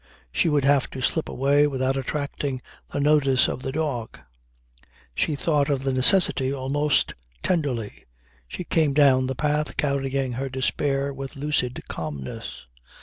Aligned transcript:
She 0.31 0.49
would 0.49 0.65
have 0.65 0.89
to 0.93 0.99
slip 1.03 1.29
away 1.29 1.67
without 1.67 1.95
attracting 1.95 2.63
the 2.89 2.99
notice 2.99 3.47
of 3.47 3.61
the 3.61 3.71
dog. 3.71 4.17
She 5.13 5.35
thought 5.35 5.69
of 5.69 5.83
the 5.83 5.93
necessity 5.93 6.51
almost 6.51 7.13
tenderly. 7.43 8.05
She 8.47 8.63
came 8.63 8.93
down 8.93 9.27
the 9.27 9.35
path 9.35 9.77
carrying 9.77 10.31
her 10.31 10.49
despair 10.49 11.13
with 11.13 11.35
lucid 11.35 11.83
calmness. 11.87 12.65